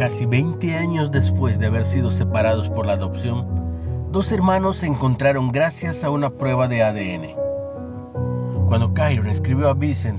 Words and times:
casi 0.00 0.24
20 0.24 0.78
años 0.78 1.10
después 1.10 1.58
de 1.58 1.66
haber 1.66 1.84
sido 1.84 2.10
separados 2.10 2.70
por 2.70 2.86
la 2.86 2.94
adopción, 2.94 3.46
dos 4.10 4.32
hermanos 4.32 4.78
se 4.78 4.86
encontraron 4.86 5.52
gracias 5.52 6.04
a 6.04 6.10
una 6.10 6.30
prueba 6.30 6.68
de 6.68 6.82
ADN. 6.82 7.36
Cuando 8.66 8.94
Kyron 8.94 9.26
escribió 9.26 9.68
a 9.68 9.74
Vincent, 9.74 10.18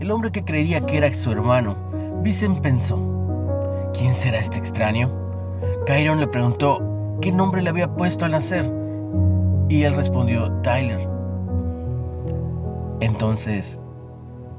el 0.00 0.10
hombre 0.10 0.32
que 0.32 0.44
creería 0.44 0.80
que 0.80 0.96
era 0.96 1.14
su 1.14 1.30
hermano, 1.30 1.76
Vincent 2.24 2.58
pensó, 2.58 2.98
¿quién 3.96 4.16
será 4.16 4.40
este 4.40 4.58
extraño? 4.58 5.08
Kyron 5.86 6.18
le 6.18 6.26
preguntó 6.26 7.16
qué 7.20 7.30
nombre 7.30 7.62
le 7.62 7.70
había 7.70 7.94
puesto 7.94 8.24
al 8.24 8.32
nacer 8.32 8.68
y 9.68 9.84
él 9.84 9.94
respondió 9.94 10.50
Tyler. 10.62 11.08
Entonces 12.98 13.80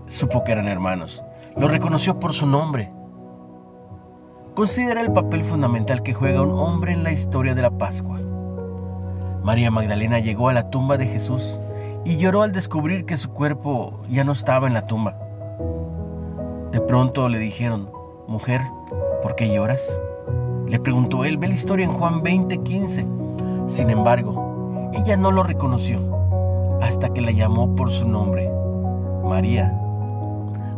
supo 0.07 0.45
que 0.45 0.53
eran 0.53 0.69
hermanos. 0.69 1.21
Lo 1.57 1.67
reconoció 1.67 2.21
por 2.21 2.31
su 2.31 2.47
nombre. 2.47 2.89
Considera 4.55 4.99
el 4.99 5.13
papel 5.13 5.43
fundamental 5.43 6.03
que 6.03 6.13
juega 6.13 6.41
un 6.41 6.51
hombre 6.51 6.91
en 6.91 7.03
la 7.03 7.11
historia 7.13 7.55
de 7.55 7.61
la 7.61 7.71
Pascua. 7.71 8.19
María 9.43 9.71
Magdalena 9.71 10.19
llegó 10.19 10.49
a 10.49 10.53
la 10.53 10.69
tumba 10.69 10.97
de 10.97 11.05
Jesús 11.05 11.57
y 12.03 12.17
lloró 12.17 12.41
al 12.41 12.51
descubrir 12.51 13.05
que 13.05 13.15
su 13.15 13.29
cuerpo 13.29 14.01
ya 14.09 14.25
no 14.25 14.33
estaba 14.33 14.67
en 14.67 14.73
la 14.73 14.85
tumba. 14.85 15.17
De 16.73 16.81
pronto 16.81 17.29
le 17.29 17.37
dijeron, 17.37 17.89
mujer, 18.27 18.59
¿por 19.23 19.35
qué 19.35 19.53
lloras? 19.53 20.01
Le 20.67 20.79
preguntó 20.79 21.23
él, 21.23 21.37
ve 21.37 21.47
la 21.47 21.53
historia 21.53 21.85
en 21.85 21.93
Juan 21.93 22.21
20:15. 22.21 23.69
Sin 23.69 23.89
embargo, 23.89 24.91
ella 24.93 25.15
no 25.15 25.31
lo 25.31 25.43
reconoció 25.43 25.97
hasta 26.81 27.07
que 27.13 27.21
la 27.21 27.31
llamó 27.31 27.73
por 27.73 27.89
su 27.89 28.05
nombre, 28.05 28.51
María. 29.23 29.80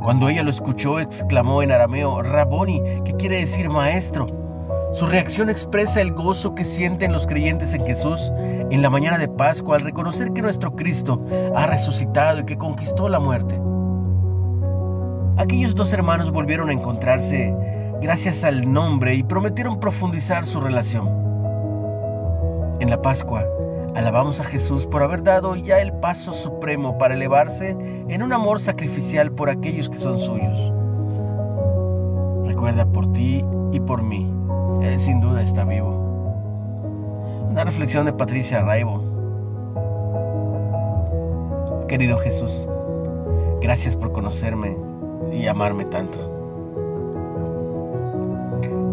Cuando 0.03 0.27
ella 0.27 0.43
lo 0.43 0.49
escuchó, 0.49 0.99
exclamó 0.99 1.63
en 1.63 1.71
arameo, 1.71 2.21
Raboni, 2.21 2.81
que 3.05 3.13
quiere 3.13 3.37
decir 3.37 3.69
maestro. 3.69 4.27
Su 4.91 5.07
reacción 5.07 5.49
expresa 5.49 6.01
el 6.01 6.11
gozo 6.11 6.55
que 6.55 6.65
sienten 6.65 7.13
los 7.13 7.25
creyentes 7.25 7.73
en 7.73 7.85
Jesús 7.85 8.31
en 8.69 8.81
la 8.81 8.89
mañana 8.89 9.17
de 9.17 9.29
Pascua 9.29 9.77
al 9.77 9.83
reconocer 9.83 10.33
que 10.33 10.41
nuestro 10.41 10.75
Cristo 10.75 11.23
ha 11.55 11.67
resucitado 11.67 12.41
y 12.41 12.43
que 12.43 12.57
conquistó 12.57 13.07
la 13.07 13.21
muerte. 13.21 13.57
Aquellos 15.37 15.73
dos 15.73 15.93
hermanos 15.93 16.31
volvieron 16.31 16.69
a 16.69 16.73
encontrarse 16.73 17.55
gracias 18.01 18.43
al 18.43 18.71
nombre 18.73 19.15
y 19.15 19.23
prometieron 19.23 19.79
profundizar 19.79 20.45
su 20.45 20.59
relación. 20.59 21.07
En 22.81 22.89
la 22.89 23.01
Pascua, 23.01 23.45
alabamos 23.95 24.39
a 24.39 24.43
Jesús 24.43 24.85
por 24.85 25.03
haber 25.03 25.23
dado 25.23 25.55
ya 25.55 25.79
el 25.79 25.93
paso 25.93 26.33
supremo 26.33 26.97
para 26.97 27.13
elevarse 27.13 27.77
en 28.07 28.23
un 28.23 28.33
amor 28.33 28.59
sacrificial 28.59 29.31
por 29.31 29.49
aquellos 29.49 29.89
que 29.89 29.97
son 29.97 30.19
suyos. 30.19 30.73
Recuerda 32.45 32.85
por 32.85 33.11
ti 33.13 33.45
y 33.71 33.79
por 33.79 34.01
mí, 34.01 34.33
Él 34.81 34.99
sin 34.99 35.19
duda 35.19 35.41
está 35.41 35.63
vivo. 35.65 35.91
Una 37.49 37.63
reflexión 37.63 38.05
de 38.05 38.13
Patricia 38.13 38.61
Raibo. 38.61 39.03
Querido 41.87 42.17
Jesús, 42.17 42.67
gracias 43.61 43.95
por 43.95 44.11
conocerme 44.11 44.75
y 45.31 45.47
amarme 45.47 45.85
tanto. 45.85 46.32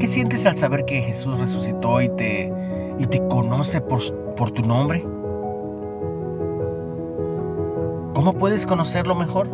¿Qué 0.01 0.06
sientes 0.06 0.47
al 0.47 0.56
saber 0.56 0.87
que 0.87 1.03
Jesús 1.03 1.39
resucitó 1.39 2.01
y 2.01 2.09
te, 2.09 2.51
y 2.98 3.06
te 3.06 3.20
conoce 3.29 3.83
por, 3.83 4.01
por 4.34 4.51
tu 4.51 4.62
nombre? 4.62 5.03
¿Cómo 8.15 8.33
puedes 8.33 8.65
conocerlo 8.65 9.15
mejor? 9.15 9.47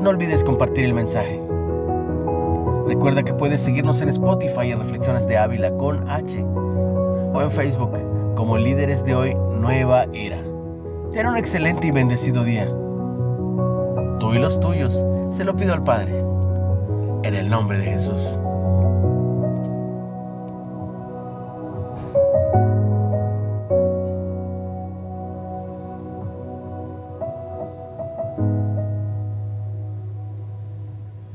No 0.00 0.08
olvides 0.08 0.42
compartir 0.42 0.86
el 0.86 0.94
mensaje. 0.94 1.42
Recuerda 2.86 3.22
que 3.22 3.34
puedes 3.34 3.60
seguirnos 3.60 4.00
en 4.00 4.08
Spotify 4.08 4.72
en 4.72 4.78
Reflexiones 4.78 5.26
de 5.26 5.36
Ávila 5.36 5.76
con 5.76 6.08
H 6.08 6.42
o 6.42 7.42
en 7.42 7.50
Facebook 7.50 7.92
como 8.34 8.56
Líderes 8.56 9.04
de 9.04 9.14
Hoy 9.14 9.34
Nueva 9.60 10.06
Era. 10.14 10.38
Ten 11.12 11.26
un 11.26 11.36
excelente 11.36 11.88
y 11.88 11.90
bendecido 11.90 12.44
día. 12.44 12.66
Y 14.34 14.38
los 14.38 14.60
tuyos 14.60 15.04
se 15.30 15.44
lo 15.44 15.54
pido 15.54 15.74
al 15.74 15.84
Padre. 15.84 16.18
En 17.22 17.34
el 17.34 17.48
nombre 17.48 17.78
de 17.78 17.86
Jesús. 17.86 18.38